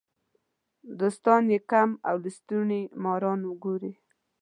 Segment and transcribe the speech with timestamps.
[0.99, 3.93] دوستان یې کم او لستوڼي ماران ګوري.